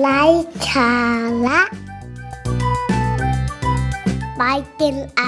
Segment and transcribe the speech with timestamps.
[0.00, 0.22] ไร้
[0.70, 0.92] สา
[1.46, 1.60] ระ
[4.36, 4.42] ไป
[4.80, 5.22] กินไอ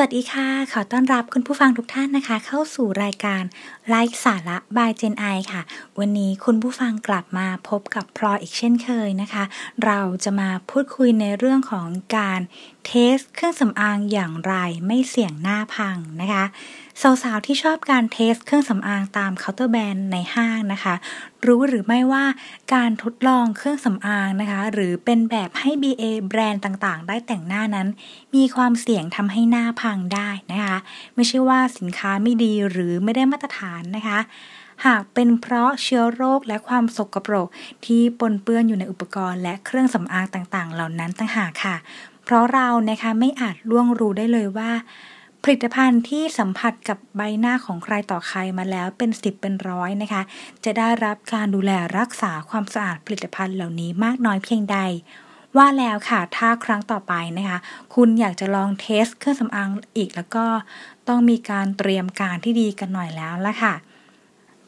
[0.00, 3.42] สวัสดีค่ะ ขอต้อนรับคุณผู้ฟังทุกท่านนะคะ เข้าสู่รายการ
[3.88, 5.62] ไลฟ์สาระบายเจนไอค่ะ
[5.98, 9.44] วันนี้คุณผู้ฟังกลับมาพบกับพลอยอีกเช่นเคยนะคะ
[9.84, 12.40] เราจะมาพูดคุยในเรื่องของการ
[12.86, 14.54] test เครื่องสำอางอย่างไร
[14.86, 16.44] ไม่เสี่ยงหน้าพังนะคะ
[17.02, 20.94] สาวๆที่ชอบการ test เครื่องสำอางตามเคาน์เตอร์แบรนด์ในห้างนะคะ
[21.46, 22.24] รู้หรือไม่ว่า
[22.74, 27.88] การทดลองเครื่องสำอางนะคะ หรือเป็นแบบให้ BA แบรนด์ต่างๆ ได้แต่งหน้านั้น
[28.34, 30.76] มีความเสี่ยงทำให้หน้าพังได้นะคะ
[31.14, 34.18] ไม่ใช่ว่าสินค้าไม่ดีหรือไม่ได้มาตรฐานนะคะ
[34.86, 37.48] หากเป็นเพราะเชื้อโรคและความสกปรก
[37.86, 41.76] ที่ปนเปื้อนอยู่ในอุปกรณ์ และเครื่องสำอางต่างๆ เหล่านั้นต่างหากค่ะ
[42.24, 44.72] เพราะเรานะคะไม่อาจล่วงรู้ได้เลยว่า
[45.42, 50.22] ผลิตภัณฑ์ที่สัมผัสกับใบหน้าของใครต่อใครมาแล้วเป็นสิบเป็นร้อยนะคะ
[50.64, 54.78] จะได้รับการดูแลรักษาความสะอาดผลิตภัณฑ์เหล่านี้มากน้อยเพียงใด
[55.56, 57.58] ว่าแล้วค่ะถ้าครั้งต่อไปนะคะ
[57.94, 60.44] คุณอยากจะลองเทสเครื่องสำอางอีกแล้วก็
[61.08, 63.74] ต้องมีการเตรียมการที่ดีกันหน่อยแล้วละค่ะ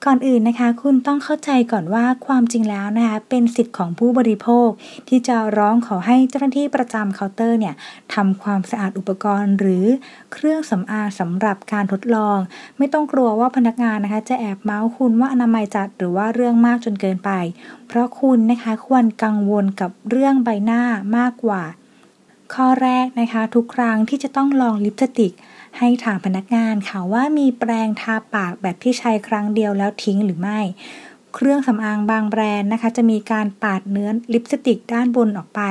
[0.06, 4.69] ก่อนอื่นนะคะ คุณต้องเข้าใจก่อนว่าความจริงแล้วนะคะเป็นสิทธิ์ของผู้บริโภค
[5.09, 7.75] ที่จะร้องขอให้เจ้าหน้าที่ประจำเคาน์เตอร์เนี่ย
[8.15, 9.84] ทำความสะอาดอุปกรณ์ หรือ
[10.33, 12.39] เครื่องสำอางสำหรับการทดลอง
[12.78, 17.31] ไม่ต้องกลัวว่าพนักงานนะคะ จะแอบเมาส์คุณว่าอนามัยจัดหรือว่าเรื่องมากจนเกินไป
[17.89, 20.83] เพราะคุณนะคะควรกังวลกับเรื่องใบหน้า
[21.17, 21.62] มากกว่า
[22.55, 25.33] ข้อแรกนะคะ ทุกครั้งที่จะต้องลองลิปสติก
[25.79, 30.61] ให้ถามพนักงานค่ะว่ามีแปรงทาปากแบบที่ใช้ครั้งเดียวแล้วทิ้งหรือไม่
[31.35, 35.62] เครื่องสำอางบางแบรนด์นะคะ จะมีการปาดเนื้อลิปสติกด้านบนออกไป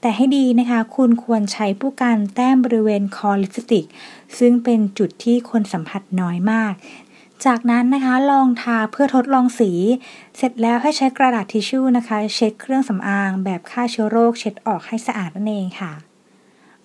[0.00, 3.84] แต่ให้ดีนะคะ คุณควรใช้ผู้กันแต้มบริเวณคอลิปสติก
[4.38, 6.72] ซึ่งเป็นจุดที่คนสัมผัสน้อยมาก
[7.46, 9.72] จากนั้นนะคะลองทาเพื่อทดลองสี
[10.36, 16.09] เสร็จแล้วให้ใช้กระดาษทิชชู่นะคะ เช็ดเครื่องสำอางแบบฆ่าเชื้อโรคเช็ดออกให้สะอาดนั่นเองค่ะ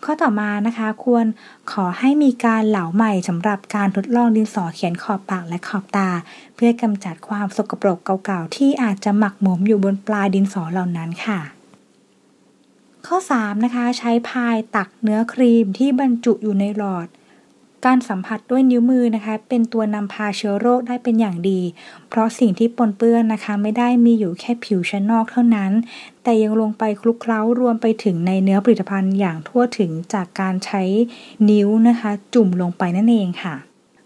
[0.04, 1.26] ข้อต่อมานะคะควร
[1.72, 6.10] ขอให้มีการเหลาใหม่สำหรับการทดลองดินสอเขียนขอบปากและขอบตา
[6.56, 11.40] เพื่อกำจัดความสกปรกเก่าๆ ที่อาจจะหมักหมมอยู่บนปลายดินสอเหล่านั้นค่ะ
[13.08, 17.08] ข้อ 3 นะคะ ใช้พายตักเนื้อครีมที่บรรจุอยู่ในหลอด
[17.86, 21.62] การสัมผัสด้วยนิ้วมือนะคะ เป็นตัวนำพาเชื้อโรคได้เป็นอย่างดี
[22.10, 25.72] เพราะสิ่งที่ปนเปื้อนนะคะ ไม่ได้มีอยู่แค่ผิวชั้นนอกเท่านั้น
[26.24, 30.84] แต่ยังลงไปคลุกเคล้ารวมไปถึงในเนื้อผลิตภัณฑ์อย่างทั่วถึงจากการใช้
[31.50, 33.56] นิ้วนะคะ จุ่มลงไปนั่นเองค่ะ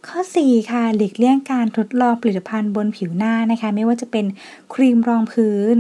[0.08, 4.26] ข้อ 4 ค่ะ หลีกเลี่ยงการทดลองผลิตภัณฑ์บนผิวหน้านะคะ ไม่ว่าจะเป็น
[4.74, 5.78] ครีมรองพื้น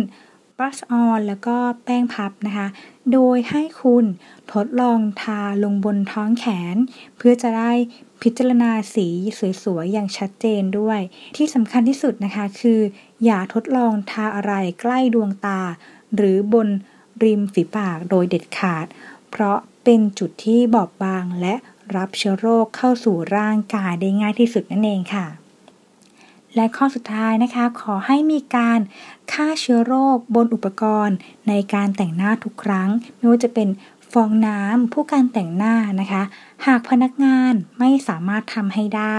[0.59, 2.67] บลัชออนแล้วก็แป้งพับนะคะ
[3.13, 4.05] โดยให้คุณ
[4.53, 6.75] ทดลองทาลงบนท้องแขน
[7.17, 7.71] เพื่อจะได้
[8.21, 9.07] พิจารณาสี
[9.63, 10.99] สวยๆ อย่างชัดเจนด้วย
[11.37, 12.79] ที่สำคัญที่สุดนะคะคือ
[13.25, 15.61] อย่าทดลองทาอะไรใกล้ดวงตา
[16.15, 16.67] หรือบน
[17.23, 18.85] ริมฝีปากโดยเด็ดขาด
[19.31, 21.55] เพราะเป็นจุดที่บอบบางและ
[21.95, 25.25] รับเชื้อโรคเข้าสู่ร่างกายได้ง่ายที่สุดนั่นเองค่ะ
[26.55, 28.79] และข้อสุดท้ายนะคะ ขอให้มีการ
[29.31, 31.17] ฆ่าเชื้อโรคบนอุปกรณ์
[31.49, 33.69] ในการแต่งหน้าทุกครั้ง ไม่ว่าจะเป็น
[34.11, 36.23] ฟองน้ำผู้การแต่งหน้านะคะ
[36.67, 39.17] หากพนักงานไม่สามารถทำให้ได้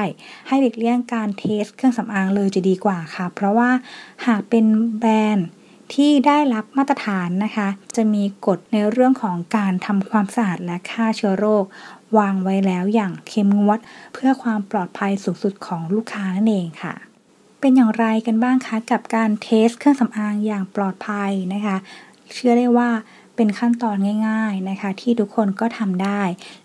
[0.48, 3.70] ให้หลีกเลี่ยงการเทสเครื่องสำอางเลยจะดีกว่าค่ะ เพราะว่า
[4.26, 4.64] หากเป็น
[4.98, 5.48] แบรนด์
[5.94, 11.64] ที่ได้รับมาตรฐานนะคะ จะมีกฎในเรื่องของการทำความสะอาดและฆ่าเชื้อโรค
[12.18, 13.78] วางไว้แล้วอย่างเข้มงวด
[14.14, 16.94] เพื่อความปลอดภัยสูงสุดของลูกค้านั่นเองค่ะ
[17.60, 21.76] เป็นอย่างไรกันบ้างคะกับการเทสเครื่องสำอางอย่างปลอดภัยนะคะ
[22.32, 22.90] เชื่อได้ว่า
[23.36, 23.96] เป็นขั้นตอน
[24.28, 26.22] ง่าย ๆนะคะ ที่ทุกคนก็ทำได้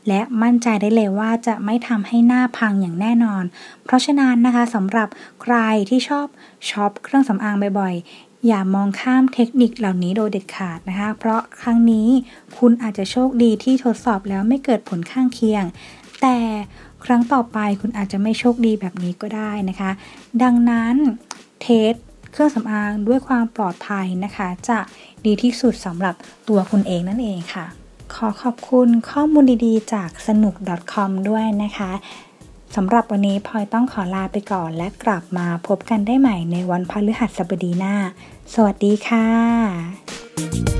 [0.08, 3.44] และมั่นใจได้เลยว่าจะไม่ทำให้หน้าพังอย่างแน่นอน
[3.84, 5.08] เพราะฉะนั้นนะคะสำหรับ
[5.42, 5.56] ใคร
[5.90, 6.28] ที่ชอบ
[6.70, 12.08] ช็อปเครื่องสำอางบ่อยๆอย่ามองข้ามเทคนิคเหล่านี้โดยเด็ดขาดนะคะ เพราะครั้งนี้
[12.58, 15.64] คุณอาจจะโชคดีที่ทดสอบแล้วไม่เกิดผลข้างเคียง
[16.22, 16.38] แต่
[17.06, 19.92] ครั้งต่อไปคุณอาจจะไม่โชคดีแบบนี้ก็ได้นะคะ
[20.44, 20.96] ดังนั้น
[21.62, 21.94] test
[22.32, 24.80] เครื่องสำอางด้วยความปลอดภัยนะคะ จะ
[25.26, 26.16] ดีที่สุดสำหรับ
[26.48, 27.66] ตัวคุณเองนั่นเองค่ะ
[28.16, 30.54] ขอขอบคุณข้อมูลดีๆ จากสนุก
[30.94, 31.92] .com ด้วยนะคะ
[32.76, 37.96] สำหรับวันนี้พลอยต้องขอลาไปก่อนและกลับมาพบกันได้ใหม่ในวันพฤหัสบดีหน้า
[38.54, 40.75] สวัสดีค่ะ